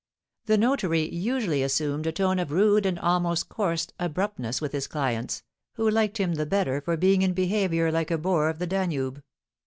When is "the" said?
0.47-0.57, 6.33-6.47, 8.57-8.65